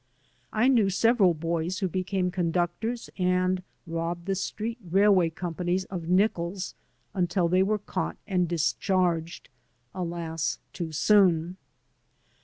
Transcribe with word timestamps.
I 0.51 0.67
knew 0.67 0.89
several 0.89 1.35
boys 1.35 1.77
who 1.77 1.87
became 1.87 2.31
conductors 2.31 3.11
and 3.19 3.61
robbed 3.85 4.25
the 4.25 4.33
street 4.33 4.79
railway 4.89 5.29
companies 5.29 5.85
of 5.93 6.07
nickels 6.09 6.73
until 7.13 7.47
they 7.47 7.61
were 7.61 7.77
caught 7.77 8.17
and 8.25 8.47
discharged, 8.47 9.49
alas! 9.93 10.57
too 10.73 10.91
soon. 10.91 11.57